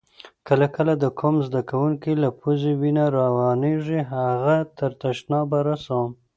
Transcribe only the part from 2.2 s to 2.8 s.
له پوزې